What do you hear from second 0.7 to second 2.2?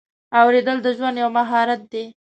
د ژوند یو مهارت دی.